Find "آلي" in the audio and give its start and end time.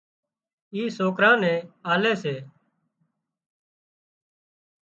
1.93-2.13